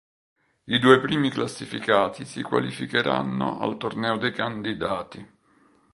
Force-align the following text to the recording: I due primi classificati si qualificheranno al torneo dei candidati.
I 0.63 0.79
due 0.79 0.99
primi 0.99 1.29
classificati 1.29 2.25
si 2.25 2.41
qualificheranno 2.41 3.59
al 3.59 3.77
torneo 3.77 4.17
dei 4.17 4.31
candidati. 4.33 5.37